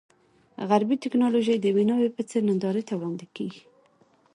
[0.69, 3.61] غربي ټکنالوژي د یوې ناوې په څېر نندارې ته وړاندې کېږي.